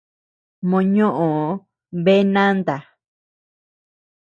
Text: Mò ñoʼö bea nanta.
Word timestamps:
Mò 0.69 0.77
ñoʼö 0.93 1.29
bea 2.03 2.23
nanta. 2.33 2.75